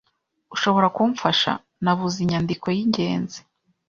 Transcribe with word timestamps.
Ushobora 0.55 0.87
kumfasha? 0.95 1.51
Nabuze 1.83 2.17
inyandiko 2.21 2.65
y'ingenzi. 2.75 3.39